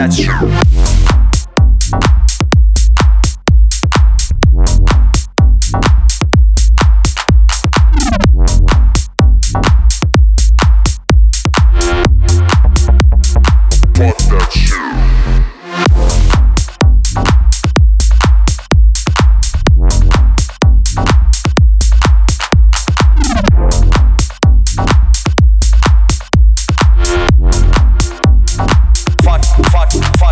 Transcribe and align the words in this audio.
that's 0.00 0.18
true. 0.18 0.69